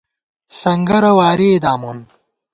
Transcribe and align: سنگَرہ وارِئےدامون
سنگَرہ 0.61 1.11
وارِئےدامون 1.17 1.97